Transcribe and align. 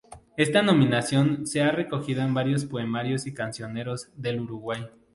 Esta 0.35 0.63
nominación 0.63 1.45
se 1.45 1.61
ha 1.61 1.69
recogido 1.71 2.23
en 2.23 2.33
varios 2.33 2.65
poemarios 2.65 3.27
y 3.27 3.35
cancioneros 3.35 4.09
del 4.15 4.39
Uruguay. 4.41 4.87